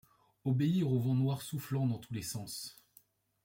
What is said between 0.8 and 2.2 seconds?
au vent noir soufflant dans tous